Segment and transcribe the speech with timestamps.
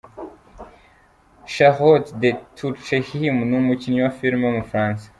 [1.53, 5.05] Charlotte de Turckheim ni umukinnyi wa Filime w’umufaransa.